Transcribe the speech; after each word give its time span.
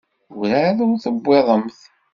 Werɛad 0.37 0.79
ur 0.85 0.93
d-wwiḍent? 1.03 1.79